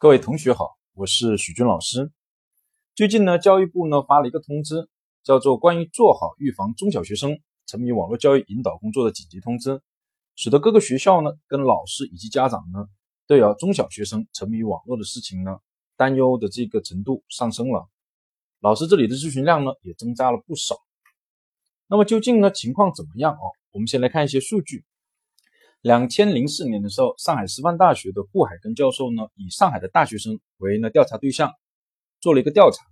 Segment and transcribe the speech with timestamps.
[0.00, 2.10] 各位同学好，我是许军老师。
[2.94, 4.88] 最近呢，教育部呢发了一个通知，
[5.22, 9.72] 叫做《关于做好预防中小学生沉迷网络教育引导工作的紧急通知》，
[10.36, 12.86] 使得各个学校呢跟老师以及家长呢
[13.26, 15.58] 对啊中小学生沉迷网络的事情呢
[15.98, 17.86] 担忧的这个程度上升了，
[18.60, 20.76] 老师这里的咨询量呢也增加了不少。
[21.88, 23.52] 那么究竟呢情况怎么样哦？
[23.72, 24.82] 我们先来看一些数据。
[25.82, 31.54] 两千零四年的时候，上海师范大学的顾海根教授呢，以上海的大学生为呢调查对象，
[32.20, 32.84] 做了一个调查，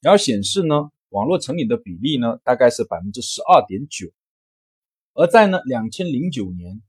[0.00, 4.10] 然后显示呢，网络成瘾的比例呢，大概是百分之十二点九。
[5.12, 6.80] 而在呢两千零九年，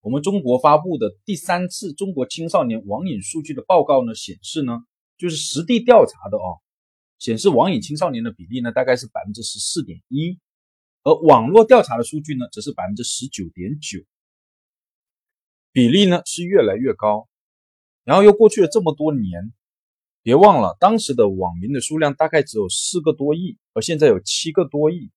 [0.00, 4.78] 我们中国发布的第三次中国青少年网瘾数据的报告呢，显示呢，
[5.18, 6.62] 就是实地调查的哦，
[7.18, 10.38] 显示网瘾青少年的比例呢，大概是百分之十四点一，
[11.02, 13.98] 而网络调查的数据呢，则是百分之十九点九。
[15.72, 17.28] 比例呢是越来越高，
[18.04, 19.54] 然后又过去了这么多年，
[20.22, 25.10] 别忘了当时的网民的数量大概只有四个多亿，而现在有七个多亿，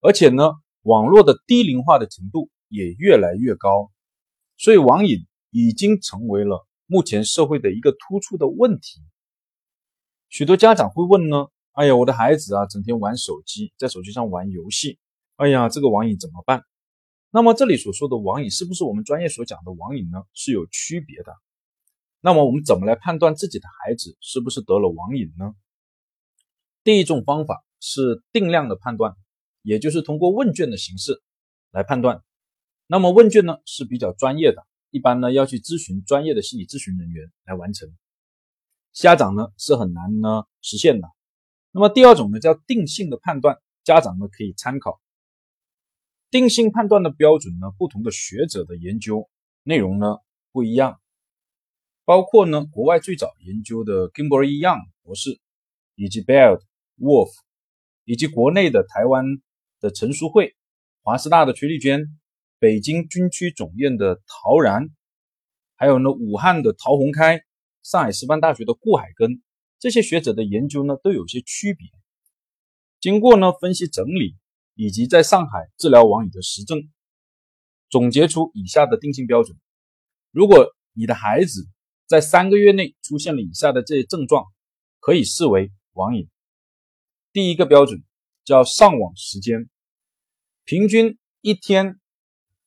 [0.00, 3.90] 而且呢，网络的低龄化的程度也越来越高，
[4.56, 9.00] 所以网瘾已经成为了目前社会的一个突出的问题。
[10.28, 14.98] 许多家长会问呢，哎呀，我的孩子啊，整天玩手机，在手机上玩游戏，
[15.36, 16.62] 哎呀，这个网瘾怎么办？
[17.34, 20.22] 那么这里所说的网瘾是不是我们专业所讲的网瘾呢？
[20.34, 21.34] 是有区别的。
[22.20, 25.54] 那么我们怎么来判断自己的孩子是不是得了网瘾呢？
[26.84, 29.16] 第一种方法是定量的判断，
[29.62, 31.22] 也就是通过问卷的形式
[31.70, 32.22] 来判断。
[32.86, 37.90] 那么问卷呢是比较专业的，一般呢要去咨询专业的心理咨询人员来完成，
[38.92, 41.08] 家长呢是很难呢实现的。
[41.70, 45.00] 那么第二种呢叫定性的判断，家长呢可以参考。
[46.32, 49.28] 定性判断的标准呢，不同的学者的研究
[49.64, 50.16] 内容呢
[50.50, 50.98] 不一样，
[52.06, 55.38] 包括呢国外最早研究的 g i m b e r Young 博士，
[55.94, 56.62] 以及 Baird、
[56.96, 57.28] Wolf，
[58.06, 59.26] 以及国内的台湾
[59.78, 60.56] 的陈淑慧、
[61.02, 62.06] 华师大的崔丽娟、
[62.58, 64.88] 北京军区总院的陶然，
[65.76, 67.42] 还有呢武汉的陶宏开、
[67.82, 69.42] 上海师范大学的顾海根，
[69.78, 71.88] 这些学者的研究呢都有些区别。
[73.00, 74.38] 经过呢分析整理。
[74.74, 76.90] 以及在上海治疗网瘾的实证，
[77.90, 79.58] 总结出以下的定性标准。
[80.30, 81.68] 如果你的孩子
[82.06, 84.46] 在三个月内出现了以下的这些症状，
[85.00, 86.28] 可以视为网瘾。
[87.32, 88.02] 第一个标准
[88.44, 89.68] 叫上网时间，
[90.64, 92.00] 平均一天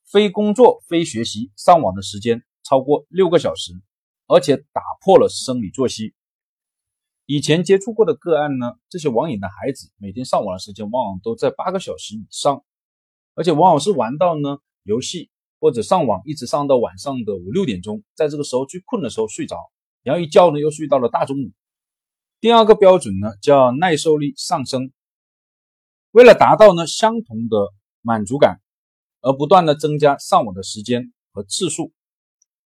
[0.03, 3.73] 非工作非学习上网的时间超过六个小时，
[4.27, 6.13] 而且打破了生理作息。
[7.27, 12.63] 以前接触过的个案呢，这些网瘾的孩子每天上网的时间往往都在八个小时以上，
[13.33, 19.57] 而且往往是玩到呢游戏或者上网一直上到晚上的五六点钟，在这个时候最困的时候睡着，
[20.03, 21.51] 然后一觉呢又睡到了大中午。
[22.39, 24.91] 第二个标准呢叫耐受力上升，
[26.11, 28.61] 为了达到呢相同的满足感，
[29.21, 31.91] 而不断的增加上网的时间和次数。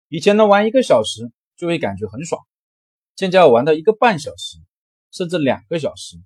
[0.09, 2.41] 以前呢玩一个小时就会感觉很爽。
[3.17, 4.59] 现在要玩到一个半小时，
[5.11, 6.19] 甚至两个小时，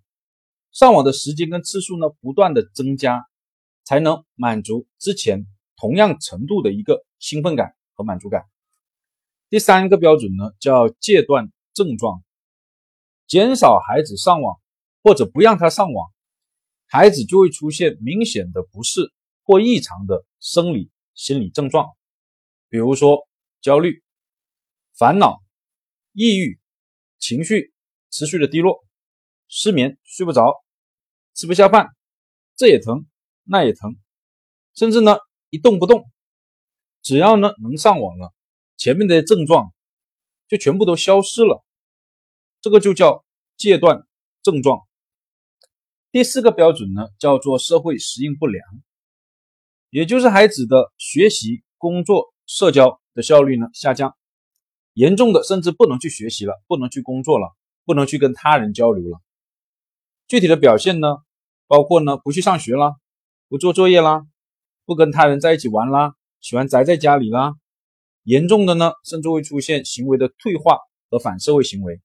[0.72, 3.28] 上网的时间跟次数呢不断的增加，
[3.84, 5.46] 才能满足之前
[5.76, 8.42] 同样程度的一个兴奋感和满足感。
[9.48, 12.24] 第三个标准呢叫戒断症状，
[13.28, 14.60] 减少孩子上网
[15.04, 16.12] 或者不让他上网，
[16.86, 19.12] 孩子就会出现明显的不适
[19.44, 21.88] 或异常的生理心理症状，
[22.68, 23.28] 比如说
[23.60, 24.02] 焦虑、
[24.92, 25.40] 烦恼、
[26.14, 26.59] 抑郁。
[27.20, 27.72] 情绪
[28.10, 28.82] 持续的低落，
[29.46, 30.64] 失眠睡不着，
[31.34, 31.90] 吃不下饭，
[32.56, 33.06] 这也疼
[33.44, 33.94] 那也疼，
[34.74, 35.18] 甚至呢
[35.50, 36.10] 一动不动，
[37.02, 38.32] 只要呢能上网了，
[38.76, 39.72] 前面的症状
[40.48, 41.62] 就全部都消失了，
[42.60, 43.24] 这个就叫
[43.56, 44.06] 戒断
[44.42, 44.80] 症状。
[46.10, 48.64] 第四个标准呢叫做社会适应不良，
[49.90, 54.16] 也就是孩子的学习、工作、社交的效率呢下降。
[54.94, 57.54] 严重的甚至不能去学习了，不能去工作了，
[57.84, 59.20] 不能去跟他人交流了。
[60.26, 61.18] 具体的表现呢，
[61.66, 62.96] 包括呢不去上学啦，
[63.48, 64.26] 不做作业啦，
[64.84, 67.54] 不跟他人在一起玩啦，喜欢宅在家里啦。
[68.24, 70.78] 严重的呢，甚至会出现行为的退化
[71.08, 72.00] 和反社会行为。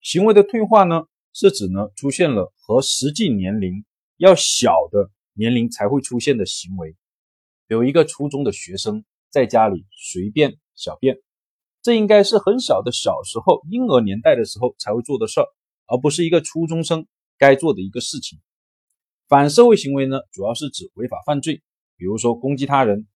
[0.00, 3.84] 行为的退化呢，是指呢出现了和实际年龄
[4.16, 6.96] 要小的年龄才会出现的行为。
[7.68, 11.18] 有一个初中的学生在家里随便小便。
[11.82, 15.46] 这应该是很小的小时候婴儿年代的时候才会做的事儿，
[15.86, 17.06] 而不是一个初中生
[17.36, 18.38] 该做的一个事情。
[19.28, 21.60] 反社会行为呢，主要是指违法犯罪，
[21.96, 23.08] 比如说攻击他人、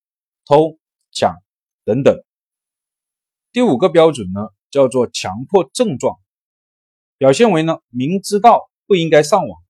[0.45, 0.79] 偷
[1.13, 1.37] 抢
[1.85, 2.21] 等等。
[3.53, 6.19] 第五个标准呢，叫做强迫症状，
[7.19, 9.61] 表现为呢明知道不应该上网，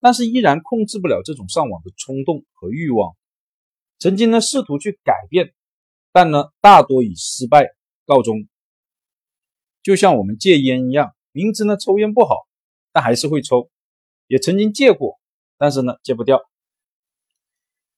[0.00, 3.14] 但是依然控制不了这种上网的冲动和欲望。
[3.98, 5.54] 曾经呢试图去改变，
[6.10, 7.68] 但呢大多以失败
[8.10, 8.48] 告终。
[9.84, 12.34] 就像我们戒烟一样，明知呢抽烟不好，
[12.90, 13.70] 但还是会抽。
[14.26, 15.20] 也曾经戒过，
[15.56, 16.42] 但是呢戒不掉。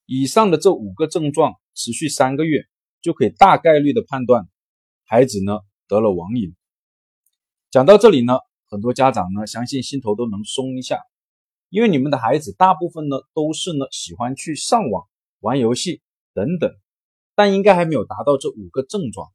[0.05, 2.67] 以上的这五个症状持续三个月，
[3.01, 4.47] 就可以大概率的判断
[5.05, 6.55] 孩子呢得了网瘾。
[7.71, 8.39] 讲到这里呢，
[8.69, 11.01] 很多家长呢相信心头都能松一下，
[11.71, 15.09] 因为你们的孩子大部分呢都是呢喜欢去上网。
[15.41, 16.03] 玩游戏
[16.35, 16.71] 等等，
[17.35, 19.27] 但应该还没有达到这五个症状。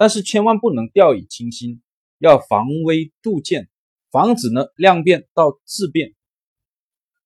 [0.00, 1.82] 但是千万不能掉以轻心，
[2.16, 3.68] 要防微杜渐，
[4.10, 6.14] 防止呢量变到质变。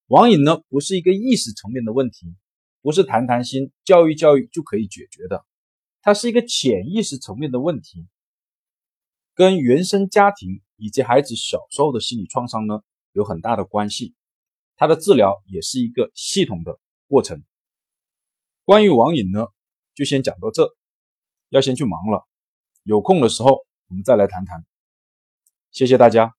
[0.09, 2.35] 网瘾呢不是一个意识层面的问题，
[2.83, 5.47] 不是谈谈心、教育教育就可以解决的，
[6.03, 8.09] 它是一个潜意识层面的问题，
[9.37, 12.81] 跟原生家庭以及孩子小时候的心理创伤呢
[13.13, 14.17] 有很大的关系。
[14.75, 17.45] 它的治疗也是一个系统的过程。
[18.65, 19.47] 关于网瘾呢，
[19.95, 20.75] 就先讲到这，
[21.51, 22.27] 要先去忙了，
[22.85, 24.65] 有空的时候我们再来谈谈。
[25.71, 26.35] 谢谢大家。